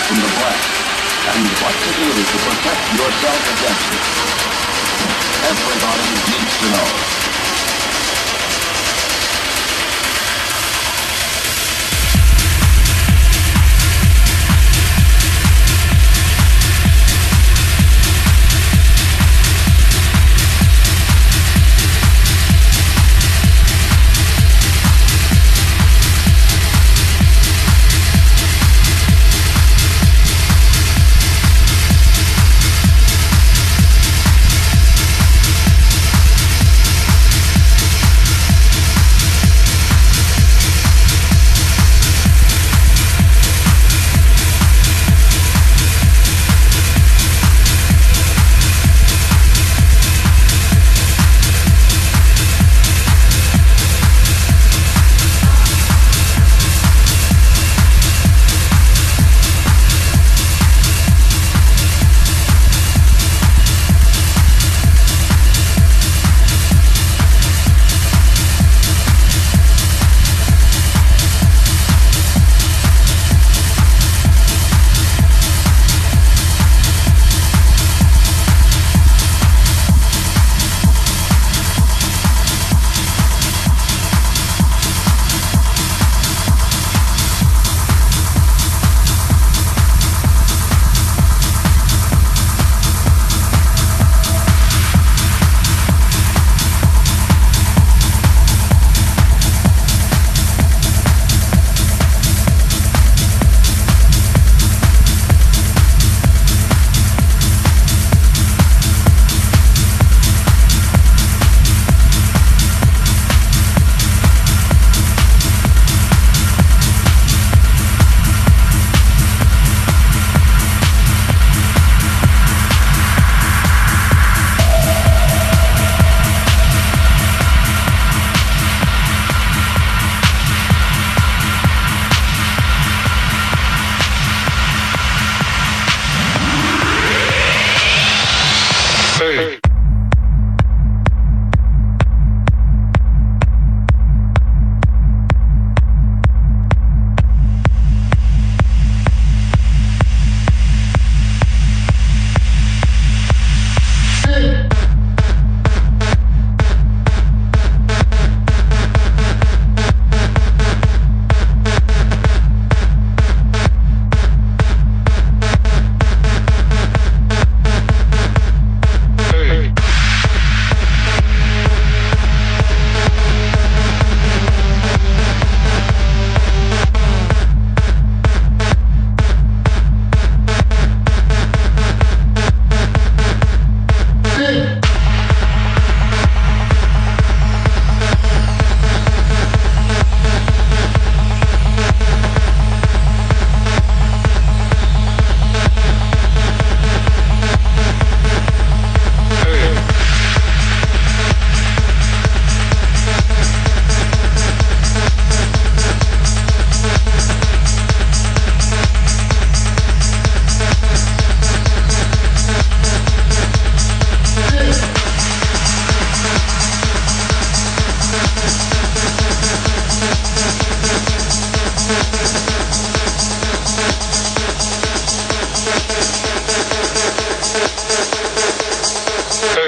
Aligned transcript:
is 0.00 0.06
from 0.06 0.16
the 0.16 0.30
black, 0.38 0.60
and 1.34 1.46
what 1.60 1.74
to 1.76 1.90
do 1.98 2.08
to 2.08 2.36
protect 2.46 2.82
yourself 2.96 3.42
against 3.54 3.88
it. 3.92 4.04
Everybody 5.50 6.08
needs 6.30 6.58
to 6.60 6.66
know. 6.70 7.19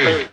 three. 0.05 0.32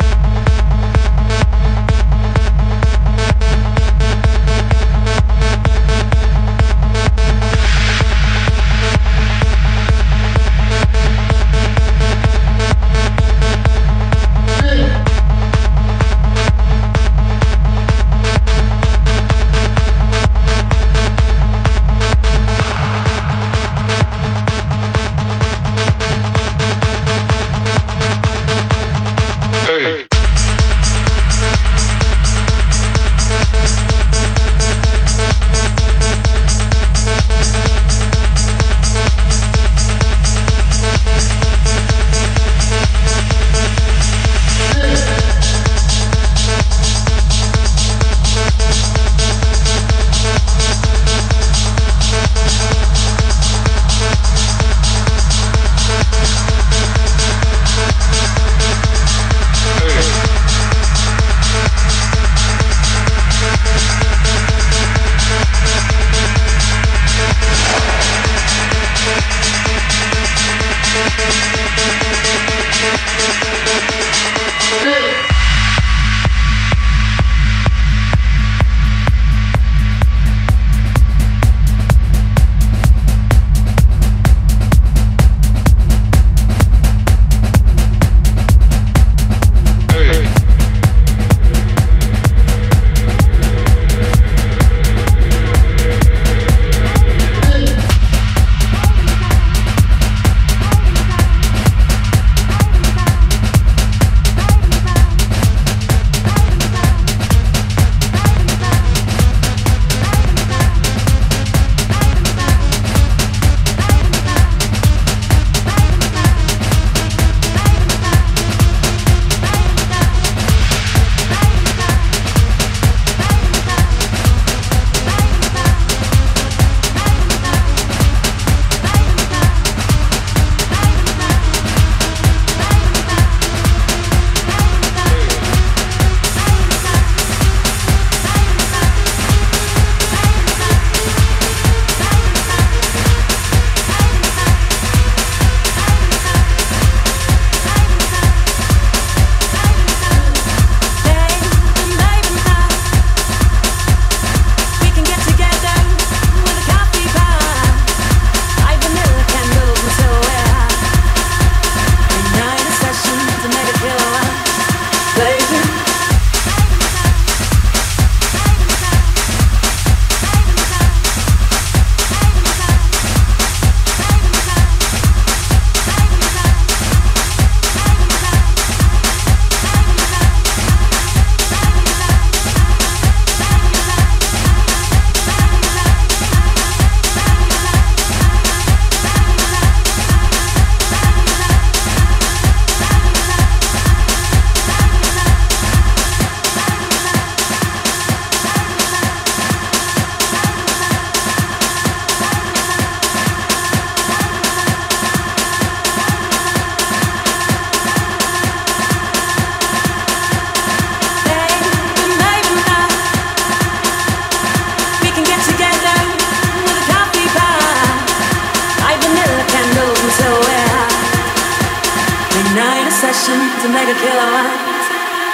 Nine 222.55 222.89
session 222.89 223.39
to 223.61 223.69
make 223.69 223.87
a 223.87 223.93
killer, 223.93 224.43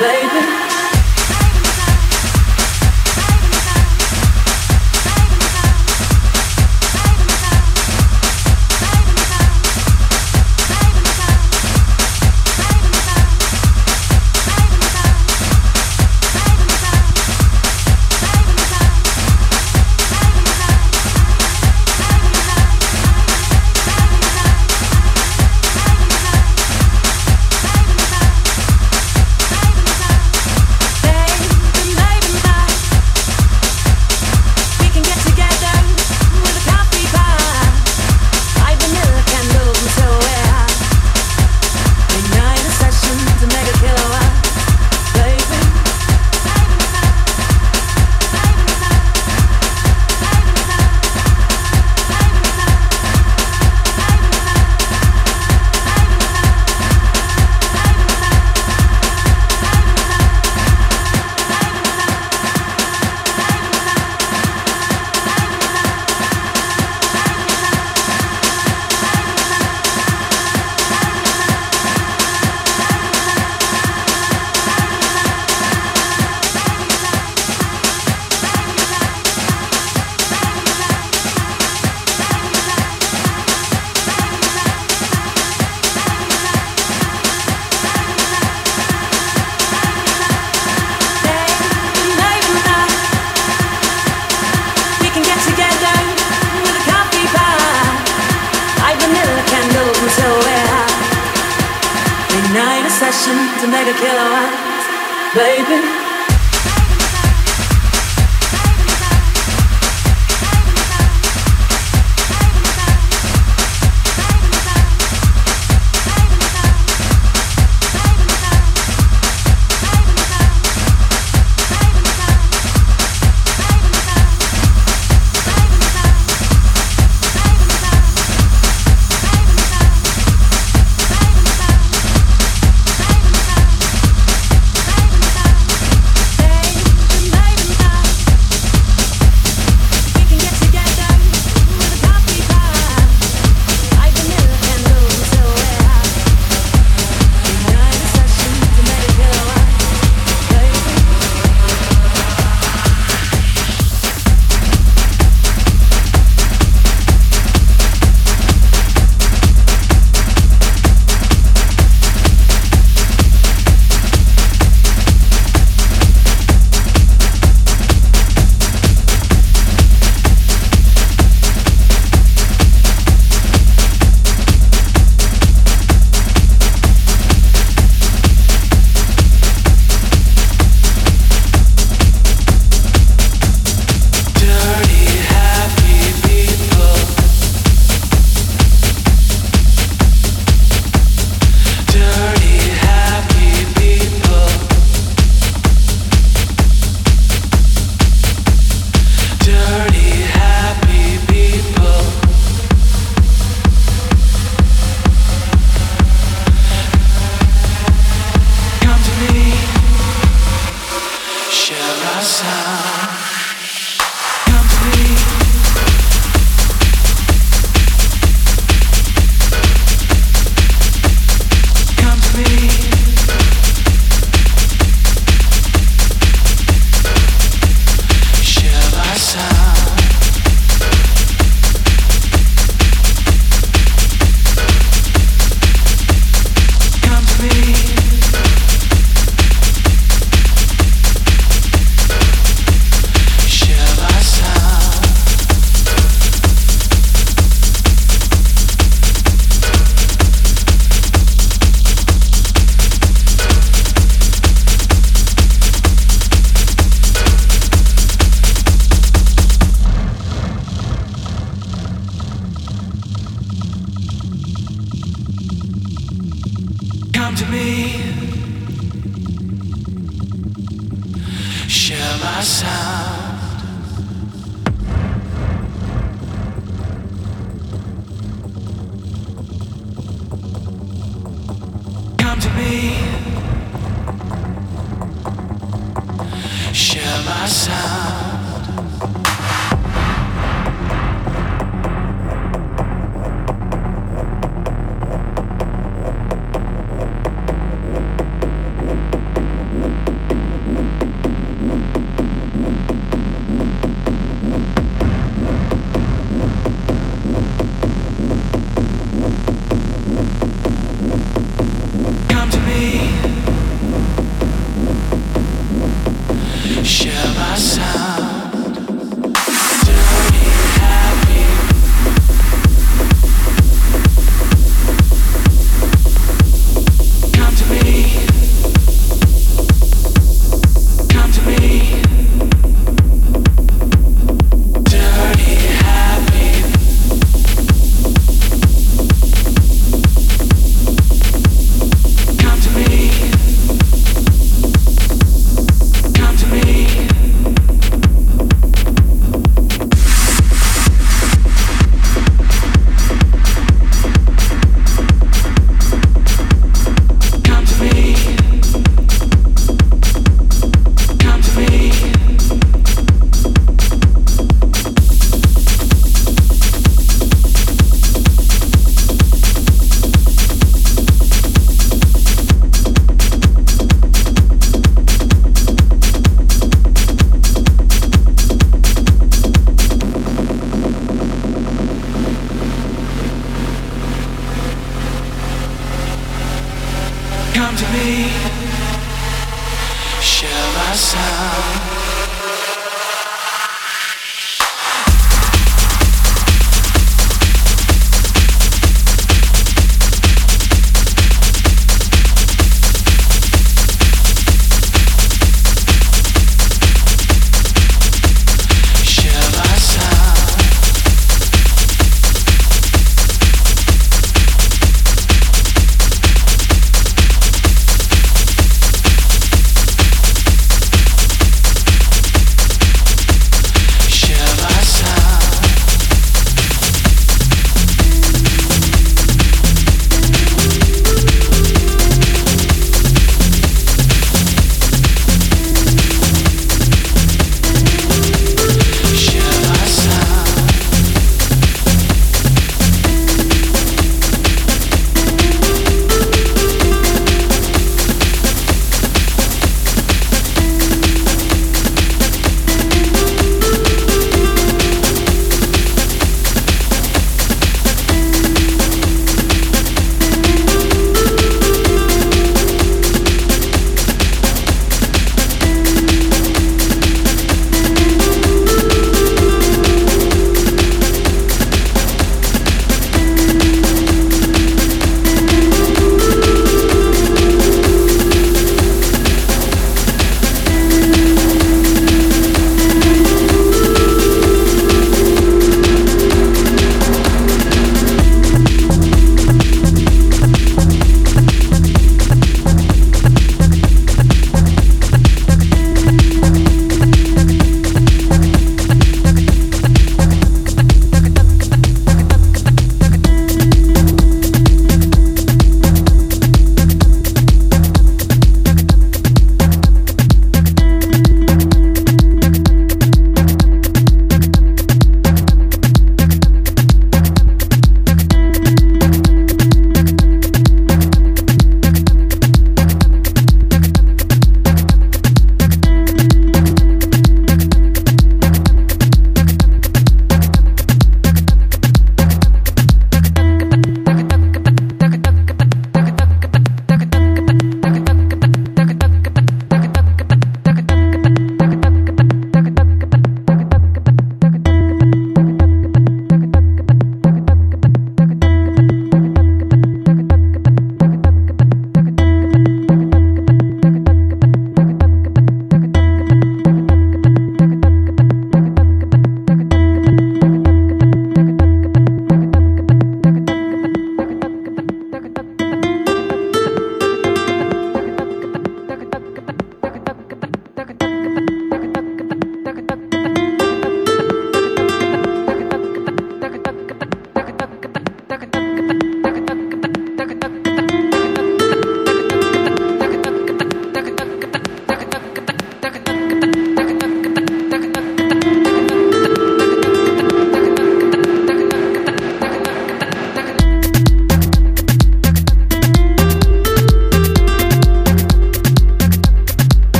baby. 0.00 0.61